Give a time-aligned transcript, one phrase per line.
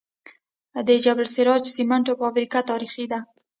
[0.87, 3.19] د جبل السراج سمنټو فابریکه تاریخي ده